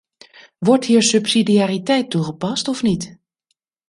Wordt 0.57 0.85
hier 0.85 1.01
subsidiariteit 1.03 2.09
toegepast 2.09 2.67
of 2.67 2.81
niet? 2.83 3.19